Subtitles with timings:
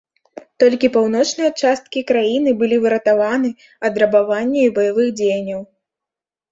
[0.61, 3.49] Толькі паўночныя часткі краіны былі выратаваны
[3.91, 5.61] ад рабавання і баявых дзеянняў.